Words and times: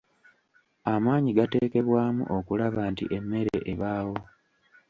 Amaanyi 0.93 1.29
gateekebwamu 1.37 2.23
okulaba 2.37 2.81
nti 2.91 3.05
emmere 3.17 3.55
ebaawo. 3.71 4.17